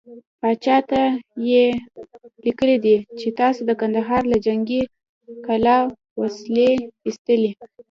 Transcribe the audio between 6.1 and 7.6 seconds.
وسلې ايستلې.